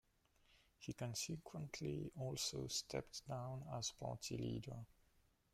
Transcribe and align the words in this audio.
He 0.79 0.93
consequently 0.93 2.09
also 2.17 2.65
stepped 2.69 3.23
down 3.27 3.61
as 3.71 3.91
party 3.91 4.35
leader. 4.35 4.87